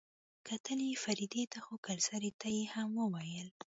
کتل 0.47 0.79
يې 0.89 0.95
فريدې 1.03 1.43
ته 1.51 1.57
خو 1.65 1.73
کلسري 1.85 2.31
ته 2.41 2.47
يې 2.55 2.63
هم 2.73 2.89
وويل. 3.01 3.47